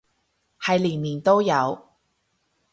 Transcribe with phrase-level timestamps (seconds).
[0.59, 1.79] 係年年都有